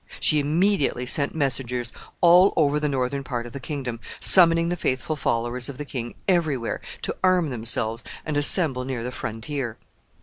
[0.19, 1.91] She immediately sent messengers
[2.21, 6.15] all over the northern part of the kingdom, summoning the faithful followers of the king
[6.27, 9.77] every where to arm themselves and assemble near the frontier.